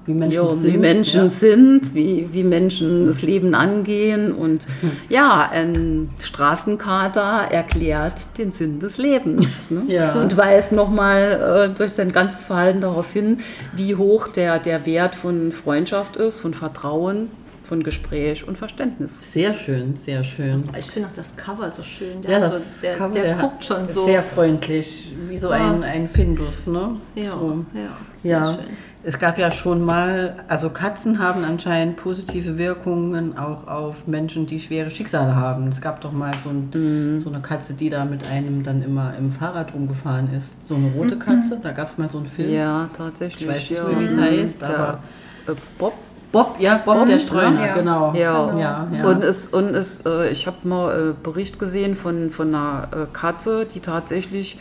[0.09, 0.65] Wie Menschen ja, sind.
[0.73, 1.31] wie Menschen ja.
[1.31, 4.67] sind, wie, wie Menschen das Leben angehen und
[5.11, 9.83] ja, ein Straßenkater erklärt den Sinn des Lebens ne?
[9.89, 10.15] Ja.
[10.15, 13.41] und weist nochmal äh, durch sein ganzes Verhalten darauf hin,
[13.77, 17.29] wie hoch der, der Wert von Freundschaft ist, von Vertrauen,
[17.69, 19.13] von Gespräch und Verständnis.
[19.21, 20.65] Sehr schön, sehr schön.
[20.79, 22.23] Ich finde auch das Cover so schön.
[22.23, 24.05] Der, Ja, so, der, Cover, der, der guckt schon so.
[24.07, 26.97] Sehr freundlich, wie so ein, ein Findus, ne?
[27.15, 27.65] ja, So.
[27.75, 28.77] ja, sehr Ja, schön.
[29.05, 34.59] Es gab ja schon mal, also Katzen haben anscheinend positive Wirkungen auch auf Menschen, die
[34.59, 35.69] schwere Schicksale haben.
[35.69, 39.15] Es gab doch mal so, ein, so eine Katze, die da mit einem dann immer
[39.17, 40.51] im Fahrrad rumgefahren ist.
[40.67, 42.53] So eine rote Katze, da gab es mal so einen Film.
[42.53, 43.43] Ja, tatsächlich.
[43.43, 43.85] Ich weiß nicht ja.
[43.85, 44.99] mehr, wie es heißt, aber
[45.47, 45.95] äh, Bob
[46.31, 47.75] Bob, ja, Bob, der Streuner, ja.
[47.75, 48.13] genau.
[48.15, 49.07] Ja, ja, ja.
[49.07, 52.97] und es und es, äh, ich habe mal äh, Bericht gesehen von, von einer äh,
[53.11, 54.59] Katze, die tatsächlich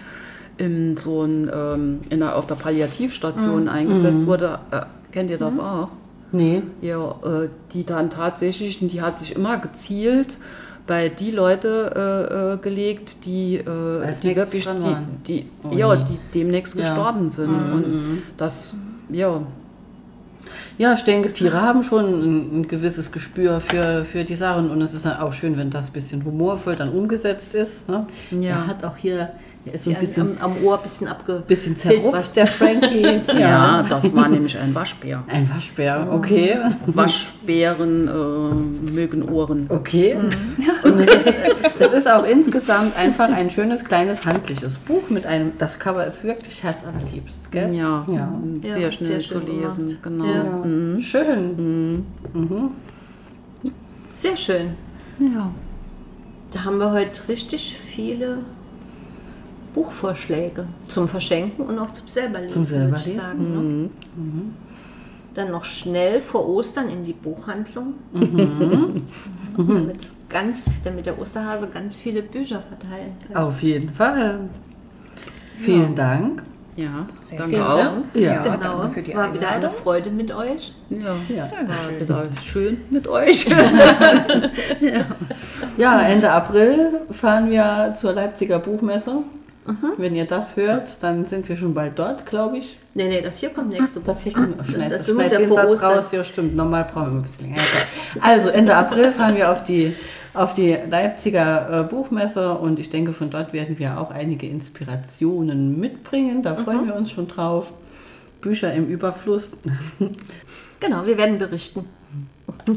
[0.57, 3.69] in so ein, ähm, in einer, auf der Palliativstation Mhm.
[3.69, 4.59] eingesetzt wurde.
[4.71, 5.89] Äh, kennt ihr das auch?
[6.31, 10.37] nee, Ja, äh, die dann tatsächlich, die hat sich immer gezielt
[10.85, 14.95] bei die Leute äh, äh, gelegt, die, äh, die wirklich, die,
[15.27, 16.81] die, Oh ja, die demnächst Ja.
[16.81, 17.49] Mhm, gestorben sind.
[17.49, 18.73] Und das,
[19.09, 19.41] ja,
[20.77, 24.81] Ja, ich denke, Tiere haben schon ein, ein gewisses Gespür für, für die Sachen und
[24.81, 27.89] es ist auch schön, wenn das ein bisschen humorvoll dann umgesetzt ist.
[27.89, 28.05] Ne?
[28.31, 28.49] Ja.
[28.49, 29.29] Er hat auch hier,
[29.67, 31.43] er ist so ein Ja, bisschen, am, am Ohr ein bisschen abge...
[31.47, 33.21] bisschen was zerrupft, der Frankie.
[33.39, 33.83] ja.
[33.89, 35.23] das war nämlich ein Waschbär.
[35.27, 36.57] Ein Waschbär, okay.
[36.87, 39.65] Waschbären äh, mögen Ohren.
[39.69, 40.15] Okay.
[40.83, 41.33] Und es ist,
[41.79, 46.23] es ist auch insgesamt einfach ein schönes, kleines, handliches Buch mit einem, das Cover ist
[46.23, 47.73] wirklich herzallerliebst, gell?
[47.73, 48.31] Ja, Ja.
[48.63, 49.87] sehr Ja, schnell sehr zu lesen.
[50.01, 50.03] gemacht.
[50.03, 50.25] Genau.
[50.25, 50.43] Ja.
[50.65, 50.99] Mhm.
[51.01, 52.05] Schön.
[54.15, 54.71] Sehr schön.
[55.19, 55.51] Ja.
[56.51, 58.39] Da haben wir heute richtig viele
[59.73, 62.65] Buchvorschläge zum Verschenken und auch zum selberlesen.
[62.65, 63.89] Zum würde ich Selberlesen, Sagen, ne?
[65.33, 67.93] Dann noch schnell vor Ostern in die Buchhandlung,
[69.57, 73.43] damit's ganz, damit der Osterhase ganz viele Bücher verteilen kann.
[73.43, 74.39] Auf jeden Fall.
[75.59, 76.41] Vielen Dank.
[76.75, 77.77] Ja, Sehr danke Vielen auch.
[77.77, 78.05] Dank.
[78.13, 78.57] Ja, genau.
[78.81, 79.69] danke für die War wieder eine.
[79.69, 80.73] Freude mit euch.
[80.89, 81.43] Ja, Ja.
[81.67, 83.47] war wieder schön mit euch.
[85.77, 89.17] Ja, Ende April fahren wir zur Leipziger Buchmesse.
[89.97, 92.77] Wenn ihr das hört, dann sind wir schon bald dort, glaube ich.
[92.93, 94.07] Nee, nee, das hier kommt nächste Woche.
[94.07, 95.93] Das hier kommt, Das- schneid, das schneid muss ja den vor Satz Ostern.
[95.97, 96.11] raus.
[96.11, 96.55] Ja, stimmt.
[96.55, 97.61] Normal brauchen wir ein bisschen länger.
[98.21, 99.93] Also Ende April fahren wir auf die,
[100.33, 105.79] auf die Leipziger äh, Buchmesse und ich denke, von dort werden wir auch einige Inspirationen
[105.79, 106.41] mitbringen.
[106.41, 107.71] Da freuen wir uns schon drauf.
[108.41, 109.51] Bücher im Überfluss.
[110.79, 111.85] Genau, wir werden berichten.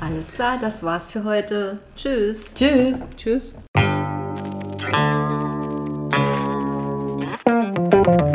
[0.00, 1.78] Alles klar, das war's für heute.
[1.94, 2.52] Tschüss.
[2.52, 3.00] Tschüss.
[3.16, 3.54] Tschüss.
[7.90, 8.25] Thank you.